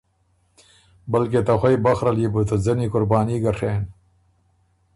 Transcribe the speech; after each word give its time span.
بلکې 1.11 1.39
ته 1.47 1.53
خوئ 1.59 1.75
بخره 1.85 2.11
ليې 2.17 2.27
بُو 2.33 2.41
ته 2.49 2.55
ځنی 2.65 2.87
قرباني 2.93 3.37
ګۀ 3.43 3.51
ڒېن۔ 3.57 3.83